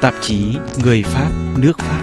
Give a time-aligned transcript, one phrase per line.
[0.00, 2.02] Tạp chí Người Pháp, nước Pháp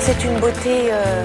[0.00, 1.24] C'est une beauté, euh,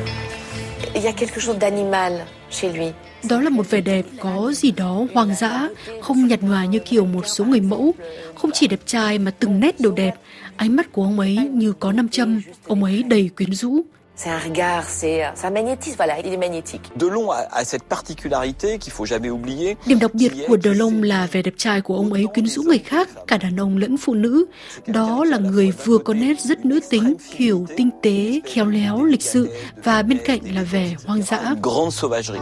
[0.95, 2.13] il y a quelque chose d'animal
[2.51, 2.91] chez lui.
[3.29, 5.69] Đó là một vẻ đẹp có gì đó hoang dã,
[6.01, 7.93] không nhạt nhòa như kiểu một số người mẫu.
[8.35, 10.15] Không chỉ đẹp trai mà từng nét đều đẹp.
[10.57, 13.81] Ánh mắt của ông ấy như có nam châm, ông ấy đầy quyến rũ.
[14.17, 16.81] C'est un regard, c'est c'est un magnétisme, voilà, il est magnétique.
[16.95, 19.75] Delon a, a cette particularité qu'il faut jamais oublier.
[19.85, 22.79] Điểm đặc biệt của Delon là vẻ đẹp trai của ông ấy quyến rũ người
[22.79, 24.45] khác, cả đàn ông lẫn phụ nữ.
[24.87, 29.21] Đó là người vừa có nét rất nữ tính, kiểu tinh tế, khéo léo, lịch
[29.23, 29.49] sự
[29.83, 31.55] và bên cạnh là vẻ hoang dã.
[31.63, 32.41] Grande sauvagerie.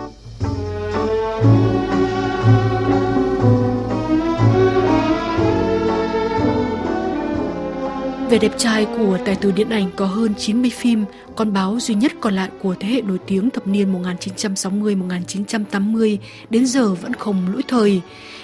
[8.33, 11.05] Vẻ đẹp trai của tài tử điện ảnh có hơn 90 phim,
[11.35, 16.17] con báo duy nhất còn lại của thế hệ nổi tiếng thập niên 1960-1980
[16.49, 18.01] đến giờ vẫn không lỗi thời.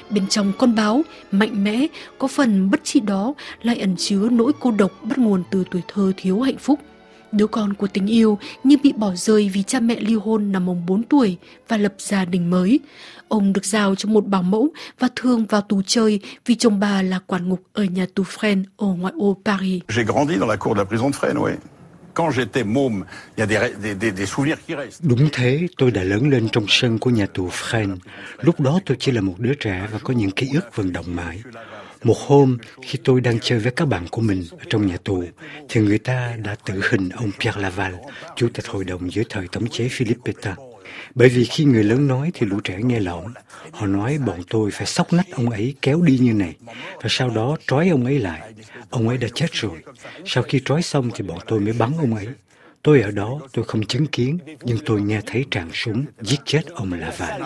[0.10, 4.52] Bên trong con báo, mạnh mẽ, có phần bất trị đó lại ẩn chứa nỗi
[4.60, 6.80] cô độc bắt nguồn từ tuổi thơ thiếu hạnh phúc.
[7.32, 10.70] Đứa con của tình yêu như bị bỏ rơi vì cha mẹ ly hôn năm
[10.70, 12.80] ông 4 tuổi và lập gia đình mới.
[13.28, 17.02] Ông được giao cho một bảo mẫu và thường vào tù chơi vì chồng bà
[17.02, 19.82] là quản ngục ở nhà tù Fresnes ở ngoại ô Paris.
[19.88, 21.52] J'ai grandi dans la cour de la prison de Fresnes, oui.
[22.16, 23.04] Quand j'étais môme,
[23.38, 25.04] il y a des, ré- des, des, des souvenirs qui restent.
[25.10, 27.98] Đúng thế, tôi đã lớn lên trong sân của nhà tù Fresnes.
[28.42, 31.16] Lúc đó tôi chỉ là một đứa trẻ và có những ký ức vận động
[31.16, 31.42] mãi.
[32.04, 35.24] Một hôm, khi tôi đang chơi với các bạn của mình ở trong nhà tù,
[35.70, 37.94] thì người ta đã tử hình ông Pierre Laval,
[38.36, 40.56] chủ tịch hội đồng dưới thời thống chế Philippe Pétain.
[41.16, 43.34] Bởi vì khi người lớn nói thì lũ trẻ nghe lỏng.
[43.72, 46.56] Họ nói bọn tôi phải sóc nách ông ấy kéo đi như này,
[46.96, 48.54] và sau đó trói ông ấy lại.
[48.90, 49.78] Ông ấy đã chết rồi.
[50.26, 52.28] Sau khi trói xong thì bọn tôi mới bắn ông ấy.
[52.84, 56.62] Tôi ở đó, tôi không chứng kiến, nhưng tôi nghe thấy tràng súng giết chết
[56.68, 57.42] ông Laval.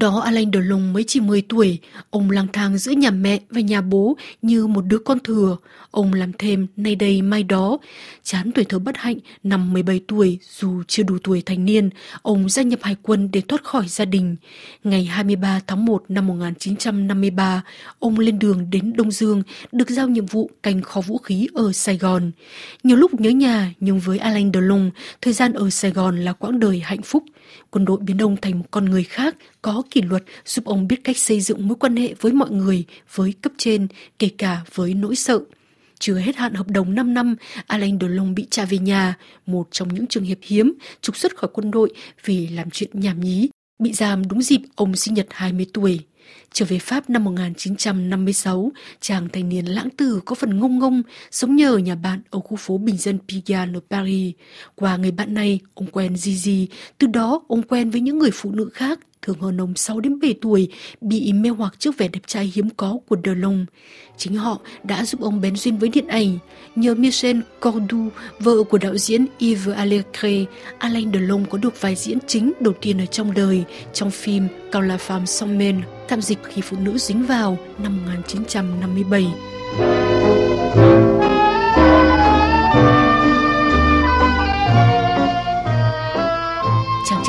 [0.00, 1.78] Đó Alain Delon mới chỉ 10 tuổi,
[2.10, 5.56] ông lang thang giữa nhà mẹ và nhà bố như một đứa con thừa.
[5.90, 7.78] Ông làm thêm nay đây mai đó.
[8.22, 11.90] Chán tuổi thơ bất hạnh, năm 17 tuổi dù chưa đủ tuổi thành niên,
[12.22, 14.36] ông gia nhập hải quân để thoát khỏi gia đình.
[14.84, 17.62] Ngày 23 tháng 1 năm 1953,
[17.98, 19.42] ông lên đường đến Đông Dương,
[19.72, 22.30] được giao nhiệm vụ canh kho vũ khí ở Sài Gòn.
[22.82, 26.60] Nhiều lúc nhớ nhà, nhưng với Alain Delon, thời gian ở Sài Gòn là quãng
[26.60, 27.22] đời hạnh phúc.
[27.70, 31.04] Quân đội biến ông thành một con người khác, có kỷ luật, giúp ông biết
[31.04, 32.84] cách xây dựng mối quan hệ với mọi người,
[33.14, 33.86] với cấp trên,
[34.18, 35.40] kể cả với nỗi sợ.
[35.98, 37.36] Chưa hết hạn hợp đồng 5 năm,
[37.66, 41.50] Alain Delon bị trả về nhà, một trong những trường hợp hiếm trục xuất khỏi
[41.52, 41.92] quân đội
[42.24, 46.00] vì làm chuyện nhảm nhí, bị giam đúng dịp ông sinh nhật 20 tuổi.
[46.52, 51.56] Trở về Pháp năm 1956, chàng thanh niên lãng tử có phần ngông ngông, sống
[51.56, 54.34] nhờ nhà bạn ở khu phố bình dân Pigalle ở Paris.
[54.74, 56.68] Qua người bạn này, ông quen Gigi,
[56.98, 60.20] từ đó ông quen với những người phụ nữ khác, thường hơn ông 6 đến
[60.20, 60.68] 7 tuổi,
[61.00, 63.66] bị mê hoặc trước vẻ đẹp trai hiếm có của Delon.
[64.16, 66.38] Chính họ đã giúp ông bén duyên với điện ảnh.
[66.76, 68.08] Nhờ Michel Cordu,
[68.38, 70.44] vợ của đạo diễn Yves Allegre,
[70.78, 74.82] Alain Delon có được vai diễn chính đầu tiên ở trong đời trong phim Cao
[74.82, 79.26] la femme s'emmène, tham dịch khi phụ nữ dính vào năm 1957.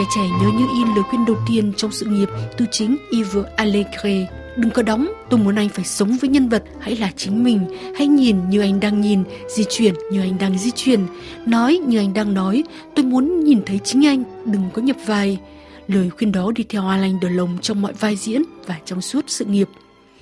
[0.02, 3.46] Trai trẻ nhớ như in lời khuyên đầu tiên trong sự nghiệp từ chính Yves
[3.56, 4.28] Allegre.
[4.58, 7.60] Đừng có đóng, tôi muốn anh phải sống với nhân vật, hãy là chính mình,
[7.98, 9.24] hãy nhìn như anh đang nhìn,
[9.56, 11.00] di chuyển như anh đang di chuyển,
[11.46, 12.64] nói như anh đang nói,
[12.96, 15.40] tôi muốn nhìn thấy chính anh, đừng có nhập vai.
[15.88, 19.46] Lời khuyên đó đi theo Alain Delon trong mọi vai diễn và trong suốt sự
[19.46, 19.68] nghiệp.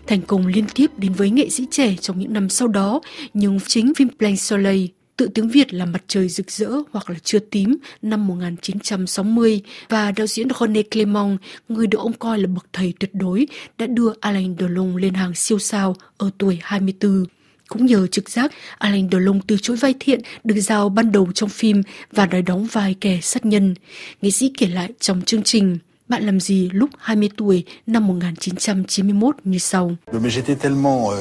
[0.07, 3.01] Thành công liên tiếp đến với nghệ sĩ trẻ trong những năm sau đó,
[3.33, 4.85] nhưng chính phim Plain Soleil
[5.19, 10.11] tự tiếng Việt là Mặt trời rực rỡ hoặc là Chưa tím năm 1960 và
[10.11, 11.37] đạo diễn René Clément,
[11.69, 13.47] người được ông coi là bậc thầy tuyệt đối,
[13.77, 17.25] đã đưa Alain Delon lên hàng siêu sao ở tuổi 24.
[17.67, 21.49] Cũng nhờ trực giác, Alain Delon từ chối vai thiện được giao ban đầu trong
[21.49, 21.81] phim
[22.11, 23.75] và đòi đóng vai kẻ sát nhân.
[24.21, 25.77] Nghệ sĩ kể lại trong chương trình
[26.09, 29.95] Bạn làm gì lúc 20 tuổi năm 1991 như sau.
[30.11, 31.17] Mais j'étais tellement, euh,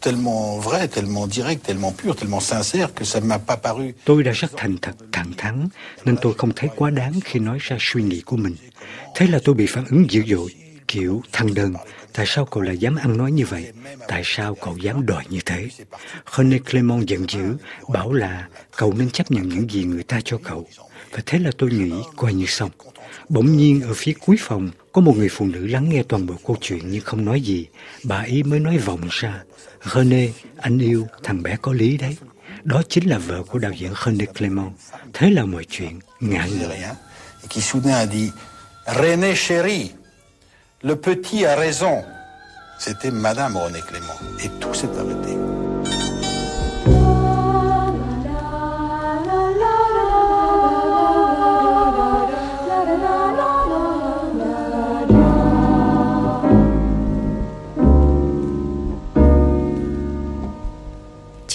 [0.00, 3.92] tellement vrai, tellement direct, tellement pur, tellement sincère que ça m'a pas paru.
[4.04, 5.68] Tôi đã rất thành thật, thẳng thắn,
[6.04, 8.56] nên tôi không thấy quá đáng khi nói ra suy nghĩ của mình.
[9.14, 10.54] Thế là tôi bị phản ứng dữ dội,
[10.88, 11.74] kiểu thăng đơn.
[12.12, 13.72] Tại sao cậu lại dám ăn nói như vậy?
[14.08, 15.68] Tại sao cậu dám đòi như thế?
[16.36, 17.56] René Clément giận dữ,
[17.88, 20.66] bảo là cậu nên chấp nhận những gì người ta cho cậu.
[21.12, 22.70] Và thế là tôi nghĩ coi như xong.
[23.28, 26.34] Bỗng nhiên ở phía cuối phòng có một người phụ nữ lắng nghe toàn bộ
[26.46, 27.66] câu chuyện nhưng không nói gì.
[28.04, 29.42] Bà ấy mới nói vọng ra.
[29.94, 32.16] René, anh yêu, thằng bé có lý đấy.
[32.64, 34.72] Đó chính là vợ của đạo diễn René Clément.
[35.12, 36.94] Thế là mọi chuyện ngã ngựa.
[37.48, 38.32] qui soudain a dit
[38.86, 39.92] René chéri,
[40.82, 42.02] le petit a raison.
[42.78, 44.14] C'était Madame René Clément.
[44.42, 45.36] Et tout s'est arrêté.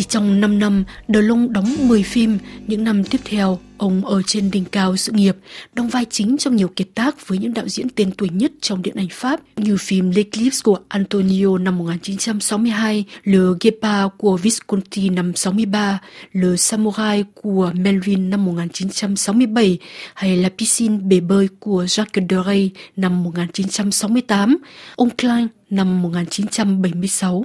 [0.06, 2.38] Chỉ trong 5 năm, Đờ Long đóng 10 phim.
[2.68, 5.36] Những năm tiếp theo, ông ở trên đỉnh cao sự nghiệp,
[5.74, 8.82] đóng vai chính trong nhiều kiệt tác với những đạo diễn tên tuổi nhất trong
[8.82, 15.36] điện ảnh Pháp như phim L'Eclipse của Antonio năm 1962, Le Guépard của Visconti năm
[15.36, 16.00] 63,
[16.32, 19.78] Le Samurai của Melvin năm 1967
[20.14, 24.58] hay La Piscine bể bơi của Jacques Deray năm 1968,
[24.96, 27.44] Ông Klein năm 1976.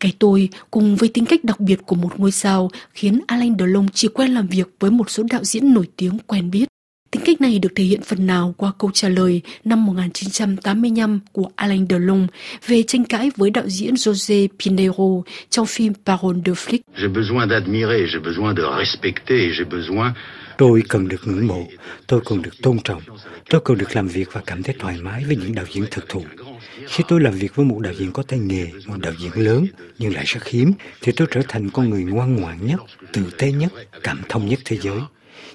[0.00, 3.88] Cái tôi cùng với tính cách đặc biệt của một ngôi sao khiến Alain Delon
[3.94, 6.66] chỉ quen làm việc với một số đạo diễn nổi tiếng quen biết.
[7.10, 11.50] Tính cách này được thể hiện phần nào qua câu trả lời năm 1985 của
[11.56, 12.26] Alain Delon
[12.66, 16.78] về tranh cãi với đạo diễn José Pinheiro trong phim Parole de flic.
[16.96, 20.12] J'ai besoin d'admirer, j'ai besoin de respecter, j'ai besoin
[20.58, 21.66] Tôi cần được ngưỡng mộ,
[22.06, 23.02] tôi cần được tôn trọng,
[23.50, 26.08] tôi cần được làm việc và cảm thấy thoải mái với những đạo diễn thực
[26.08, 26.24] thụ.
[26.86, 29.66] Khi tôi làm việc với một đạo diễn có tay nghề, một đạo diễn lớn
[29.98, 32.80] nhưng lại rất hiếm, thì tôi trở thành con người ngoan ngoãn nhất,
[33.12, 33.72] tử tế nhất,
[34.02, 34.98] cảm thông nhất thế giới.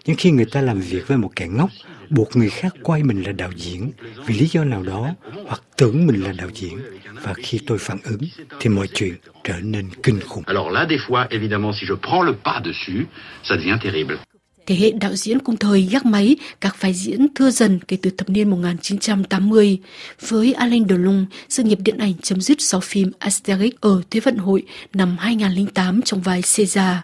[0.06, 1.70] Nhưng khi người ta làm việc với một kẻ ngốc,
[2.10, 3.92] buộc người khác quay mình là đạo diễn
[4.26, 5.16] vì lý do nào đó
[5.46, 6.80] hoặc tưởng mình là đạo diễn
[7.14, 8.22] và khi tôi phản ứng
[8.60, 9.14] thì mọi chuyện
[9.44, 10.44] trở nên kinh khủng.
[10.48, 13.06] Alors là, des fois, évidemment, si je prends le pas dessus,
[13.44, 14.18] ça devient terrible.
[14.66, 18.10] Thế hệ đạo diễn cùng thời gác máy các vai diễn thưa dần kể từ
[18.10, 19.80] thập niên 1980.
[20.28, 24.38] Với Alain Delon, sự nghiệp điện ảnh chấm dứt sau phim Asterix ở Thế vận
[24.38, 24.64] hội
[24.94, 26.98] năm 2008 trong vai Caesar.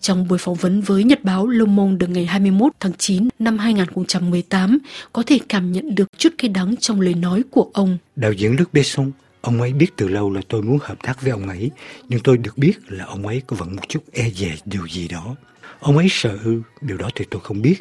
[0.00, 4.78] Trong buổi phỏng vấn với Nhật báo Le Monde ngày 21 tháng 9 năm 2018,
[5.12, 7.98] có thể cảm nhận được chút cái đắng trong lời nói của ông.
[8.16, 9.10] Đạo diễn Luc Besson,
[9.42, 11.70] ông ấy biết từ lâu là tôi muốn hợp tác với ông ấy,
[12.08, 15.08] nhưng tôi được biết là ông ấy có vẫn một chút e dè điều gì
[15.08, 15.36] đó.
[15.80, 17.76] Ông ấy sợ ư, điều đó thì tôi không biết.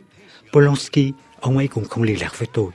[0.54, 2.72] Polanski, ông ấy cũng không liên lạc với tôi.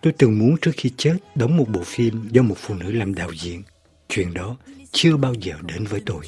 [0.00, 3.14] Tôi từng muốn trước khi chết đóng một bộ phim do một phụ nữ làm
[3.14, 3.62] đạo diễn.
[4.08, 4.56] Chuyện đó
[4.92, 6.24] chưa bao giờ đến với tôi.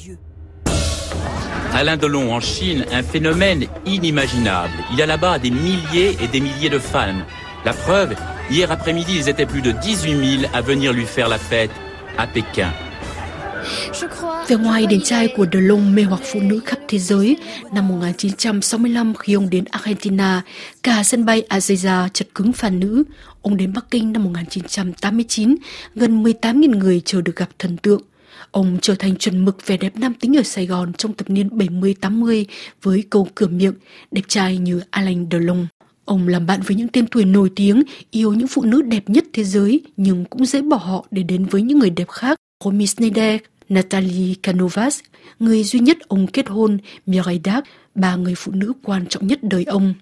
[1.71, 4.71] Alain Delon en Chine, un phénomène inimaginable.
[4.91, 7.25] Il y a là-bas des milliers et des milliers de fans.
[7.65, 8.15] La preuve,
[8.49, 11.71] hier après-midi, ils étaient plus de 18 000 à venir lui faire la fête
[12.17, 12.67] à Pékin.
[14.47, 17.37] Về ngoài điển trai của De Long mê hoặc phụ nữ khắp thế giới,
[17.71, 20.41] năm 1965 khi ông đến Argentina,
[20.83, 23.03] cả sân bay Azeiza chật cứng phản nữ.
[23.41, 25.55] Ông đến Bắc Kinh năm 1989,
[25.95, 28.01] gần 18.000 người chờ được gặp thần tượng.
[28.51, 31.47] Ông trở thành chuẩn mực vẻ đẹp nam tính ở Sài Gòn trong thập niên
[31.47, 32.45] 70-80
[32.81, 33.73] với câu cửa miệng,
[34.11, 35.67] đẹp trai như Alain Delon.
[36.05, 39.25] Ông làm bạn với những tên tuổi nổi tiếng, yêu những phụ nữ đẹp nhất
[39.33, 42.39] thế giới, nhưng cũng dễ bỏ họ để đến với những người đẹp khác.
[42.63, 44.99] Romy Schneider, Natalie Canovas,
[45.39, 47.63] người duy nhất ông kết hôn, Mireille Dac,
[47.95, 49.93] ba người phụ nữ quan trọng nhất đời ông.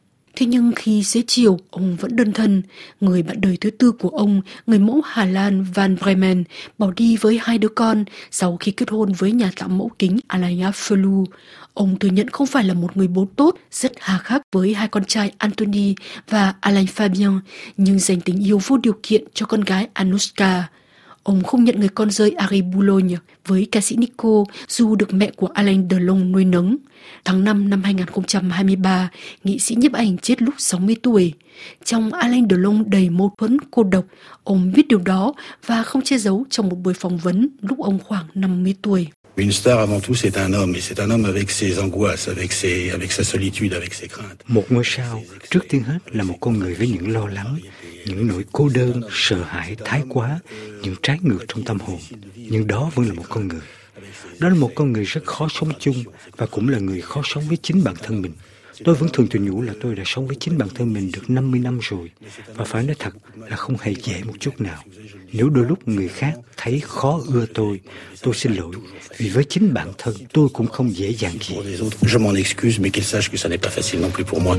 [0.43, 2.61] Thế nhưng khi xế chiều, ông vẫn đơn thân.
[3.01, 6.43] Người bạn đời thứ tư của ông, người mẫu Hà Lan Van Bremen,
[6.77, 10.19] bỏ đi với hai đứa con sau khi kết hôn với nhà tạo mẫu kính
[10.27, 11.25] Alaya Felu.
[11.73, 14.87] Ông thừa nhận không phải là một người bố tốt, rất hà khắc với hai
[14.87, 15.95] con trai Anthony
[16.29, 17.39] và Alain Fabien,
[17.77, 20.67] nhưng dành tình yêu vô điều kiện cho con gái Anushka.
[21.23, 23.15] Ông không nhận người con rơi Ari Boulogne
[23.45, 26.77] với ca sĩ Nico dù được mẹ của Alain Delon nuôi nấng.
[27.25, 29.09] Tháng 5 năm 2023,
[29.43, 31.33] nghị sĩ nhiếp ảnh chết lúc 60 tuổi.
[31.83, 34.05] Trong Alain Delon đầy mâu thuẫn cô độc,
[34.43, 35.33] ông viết điều đó
[35.65, 39.07] và không che giấu trong một buổi phỏng vấn lúc ông khoảng 50 tuổi.
[39.35, 42.53] Une star avant tout c'est un homme et c'est un homme avec ses angoisses, avec
[42.53, 44.43] ses avec sa solitude, avec ses craintes.
[44.47, 47.57] Một ngôi sao, trước tiên hết là một con người với những lo lắng,
[48.05, 50.39] những nỗi cô đơn, sợ hãi thái quá,
[50.81, 51.99] những trái ngược trong tâm hồn.
[52.35, 53.61] Nhưng đó vẫn là một con người.
[54.39, 56.03] Đó là một con người rất khó sống chung
[56.37, 58.31] và cũng là người khó sống với chính bản thân mình.
[58.83, 61.29] Tôi vẫn thường tự nhủ là tôi đã sống với chính bản thân mình được
[61.29, 62.11] 50 năm rồi
[62.55, 63.13] và phải nói thật
[63.49, 64.83] là không hề dễ một chút nào.
[65.33, 67.79] Nếu đôi lúc người khác thấy khó ưa tôi,
[68.21, 68.75] tôi xin lỗi
[69.17, 71.55] vì với chính bản thân tôi cũng không dễ dàng gì.
[72.01, 74.57] Je m'en excuse, mais qu'ils sachent que ça n'est pas facile non plus pour moi.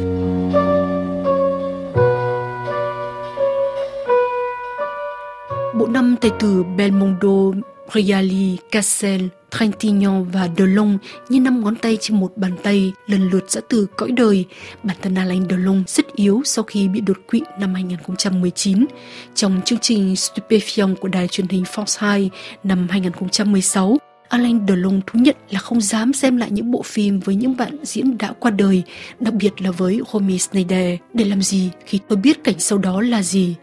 [5.78, 7.60] Bộ năm tài tử Belmondo,
[7.92, 9.20] Briali, Cassel,
[9.58, 13.86] Trintignant và Delon như năm ngón tay trên một bàn tay lần lượt dã từ
[13.96, 14.44] cõi đời.
[14.82, 18.86] Bản thân Alain Delon rất yếu sau khi bị đột quỵ năm 2019.
[19.34, 22.30] Trong chương trình Stupéfiant của đài truyền hình Fox 2
[22.64, 27.34] năm 2016, Alain Delon thú nhận là không dám xem lại những bộ phim với
[27.34, 28.82] những bạn diễn đã qua đời,
[29.20, 30.98] đặc biệt là với Romy Schneider.
[31.12, 33.54] Để làm gì khi tôi biết cảnh sau đó là gì?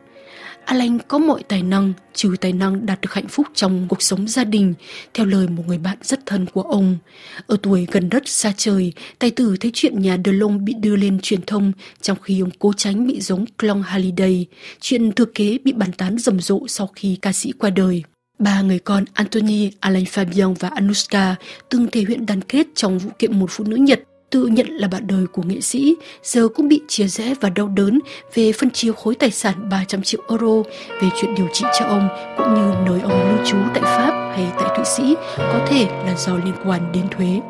[0.66, 4.28] Alan có mọi tài năng, trừ tài năng đạt được hạnh phúc trong cuộc sống
[4.28, 4.74] gia đình,
[5.14, 6.98] theo lời một người bạn rất thân của ông.
[7.48, 11.20] Ở tuổi gần đất xa trời, tài tử thấy chuyện nhà DeLong bị đưa lên
[11.20, 14.46] truyền thông trong khi ông cố tránh bị giống Clon Halliday.
[14.82, 18.04] Chuyện thừa kế bị bàn tán rầm rộ sau khi ca sĩ qua đời.
[18.40, 21.36] Ba người con Anthony, Alain Fabian và Anushka
[21.70, 24.00] từng thể hiện đoàn kết trong vụ kiện một phụ nữ Nhật
[24.32, 27.68] tự nhận là bạn đời của nghệ sĩ, giờ cũng bị chia rẽ và đau
[27.68, 28.00] đớn
[28.34, 30.70] về phân chia khối tài sản 300 triệu euro
[31.02, 34.48] về chuyện điều trị cho ông cũng như nơi ông lưu trú tại Pháp hay
[34.60, 37.42] tại Thụy Sĩ có thể là do liên quan đến thuế.